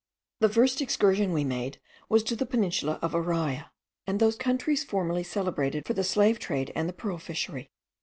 The 0.39 0.49
first 0.49 0.81
excursion 0.81 1.31
we 1.31 1.43
made 1.43 1.79
was 2.09 2.23
to 2.23 2.35
the 2.35 2.47
peninsula 2.47 2.97
of 3.03 3.11
Araya, 3.11 3.67
and 4.07 4.19
those 4.19 4.35
countries 4.35 4.83
formerly 4.83 5.21
celebrated 5.21 5.85
for 5.85 5.93
the 5.93 6.03
slave 6.03 6.39
trade 6.39 6.71
and 6.75 6.89
the 6.89 6.93
pearl 6.93 7.19
fishery. 7.19 7.69